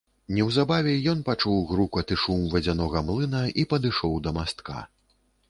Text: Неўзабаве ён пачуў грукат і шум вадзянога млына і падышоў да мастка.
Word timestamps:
Неўзабаве 0.35 0.93
ён 1.11 1.19
пачуў 1.27 1.59
грукат 1.71 2.15
і 2.15 2.17
шум 2.23 2.41
вадзянога 2.55 3.05
млына 3.11 3.43
і 3.61 3.69
падышоў 3.75 4.19
да 4.27 4.37
мастка. 4.41 4.81